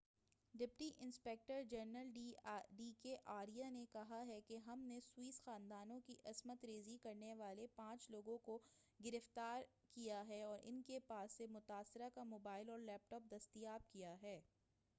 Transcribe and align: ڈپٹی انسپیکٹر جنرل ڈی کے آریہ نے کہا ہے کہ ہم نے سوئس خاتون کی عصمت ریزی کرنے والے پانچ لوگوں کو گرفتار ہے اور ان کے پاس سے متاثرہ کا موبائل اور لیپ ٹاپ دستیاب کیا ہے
ڈپٹی 0.53 0.89
انسپیکٹر 0.99 1.61
جنرل 1.69 2.09
ڈی 2.71 2.91
کے 3.01 3.15
آریہ 3.25 3.65
نے 3.71 3.85
کہا 3.91 4.21
ہے 4.27 4.39
کہ 4.47 4.57
ہم 4.67 4.79
نے 4.83 4.99
سوئس 5.05 5.41
خاتون 5.43 5.99
کی 6.05 6.15
عصمت 6.25 6.65
ریزی 6.65 6.97
کرنے 6.97 7.33
والے 7.33 7.67
پانچ 7.75 8.09
لوگوں 8.09 8.37
کو 8.37 8.57
گرفتار 8.99 9.61
ہے 10.27 10.41
اور 10.41 10.59
ان 10.63 10.81
کے 10.81 10.99
پاس 11.07 11.31
سے 11.31 11.47
متاثرہ 11.49 12.09
کا 12.15 12.23
موبائل 12.23 12.69
اور 12.69 12.79
لیپ 12.79 13.09
ٹاپ 13.09 13.29
دستیاب 13.31 13.91
کیا 13.91 14.15
ہے 14.21 14.39